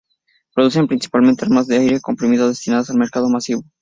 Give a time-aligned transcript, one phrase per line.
[0.55, 3.61] Producen principalmente armas de aire comprimido destinadas al mercado masivo.